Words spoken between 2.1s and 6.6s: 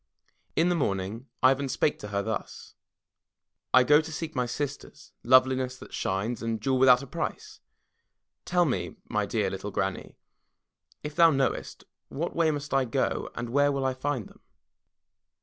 thus: "I go to seek my sisters, Loveliness That Shines, and